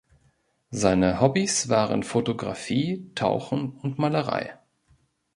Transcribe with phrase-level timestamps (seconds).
[0.71, 4.57] Seine Hobbys waren Fotografie, Tauchen und Malerei.